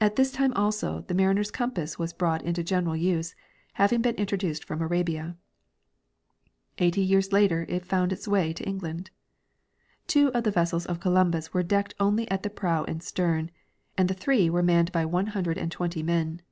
At 0.00 0.16
this 0.16 0.32
time 0.32 0.52
also 0.54 1.02
the 1.02 1.14
mariner's 1.14 1.52
compass 1.52 1.96
was 1.96 2.12
brought 2.12 2.42
into 2.42 2.64
general 2.64 2.96
use, 2.96 3.36
having 3.74 4.02
been 4.02 4.16
introduced 4.16 4.64
from 4.64 4.82
Arabia; 4.82 5.36
eighty 6.78 7.00
years 7.02 7.32
later 7.32 7.64
it 7.68 7.86
found 7.86 8.12
its 8.12 8.26
way 8.26 8.52
to 8.52 8.64
England. 8.68 9.12
Two 10.08 10.32
of 10.32 10.42
the 10.42 10.50
ves 10.50 10.70
sels 10.70 10.86
of 10.86 10.98
Columbus 10.98 11.54
were 11.54 11.62
decked 11.62 11.94
only 12.00 12.28
at 12.32 12.42
the 12.42 12.50
prow 12.50 12.82
and 12.88 13.00
stern, 13.00 13.48
and 13.96 14.08
the 14.08 14.12
three 14.14 14.50
were 14.50 14.60
manned 14.60 14.90
by 14.90 15.06
one 15.06 15.28
hundred 15.28 15.56
and 15.56 15.70
twenty 15.70 16.02
men. 16.02 16.42